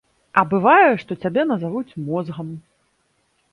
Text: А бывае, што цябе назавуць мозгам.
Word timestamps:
А 0.41 0.43
бывае, 0.53 0.87
што 1.01 1.17
цябе 1.27 1.45
назавуць 1.51 1.97
мозгам. 2.09 2.53